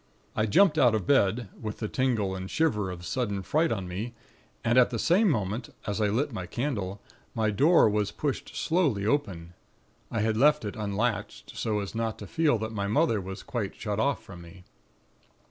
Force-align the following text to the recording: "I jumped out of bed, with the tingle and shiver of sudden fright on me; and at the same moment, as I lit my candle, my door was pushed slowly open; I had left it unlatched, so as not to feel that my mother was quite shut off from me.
"I 0.35 0.47
jumped 0.47 0.79
out 0.79 0.95
of 0.95 1.05
bed, 1.05 1.49
with 1.61 1.77
the 1.77 1.87
tingle 1.87 2.35
and 2.35 2.49
shiver 2.49 2.89
of 2.89 3.05
sudden 3.05 3.43
fright 3.43 3.71
on 3.71 3.87
me; 3.87 4.15
and 4.63 4.79
at 4.79 4.89
the 4.89 4.97
same 4.97 5.29
moment, 5.29 5.69
as 5.85 6.01
I 6.01 6.07
lit 6.07 6.33
my 6.33 6.47
candle, 6.47 6.99
my 7.35 7.51
door 7.51 7.87
was 7.87 8.09
pushed 8.09 8.55
slowly 8.57 9.05
open; 9.05 9.53
I 10.09 10.21
had 10.21 10.37
left 10.37 10.65
it 10.65 10.75
unlatched, 10.75 11.55
so 11.55 11.81
as 11.81 11.93
not 11.93 12.17
to 12.17 12.25
feel 12.25 12.57
that 12.57 12.71
my 12.73 12.87
mother 12.87 13.21
was 13.21 13.43
quite 13.43 13.75
shut 13.75 13.99
off 13.99 14.23
from 14.23 14.41
me. 14.41 14.63